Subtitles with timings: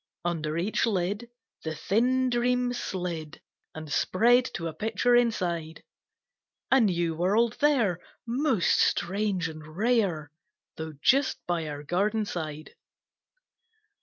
[0.25, 1.29] Under each lid
[1.63, 3.39] The thin Dream slid,
[3.75, 5.83] And spread to a picture inside,
[6.71, 10.31] A new World there, Most strange and rare,
[10.75, 12.73] Tho' just by our garden side.